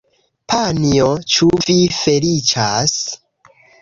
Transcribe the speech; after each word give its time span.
Panjo, 0.53 1.09
ĉu 1.33 1.49
vi 1.67 1.75
feliĉas? 1.99 2.97